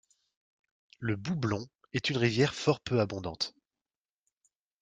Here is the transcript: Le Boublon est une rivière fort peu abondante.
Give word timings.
Le 0.97 1.15
Boublon 1.15 1.67
est 1.93 2.09
une 2.09 2.17
rivière 2.17 2.55
fort 2.55 2.79
peu 2.79 2.99
abondante. 2.99 3.53